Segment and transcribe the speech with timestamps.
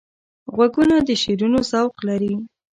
[0.55, 2.33] غوږونه د شعرونو ذوق لري